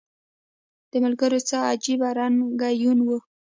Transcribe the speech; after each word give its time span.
د 0.91 0.93
ملګرو 1.03 1.39
څه 1.49 1.57
عجیبه 1.71 2.09
رنګه 2.19 2.69
یون 2.83 2.99
و 3.03 3.09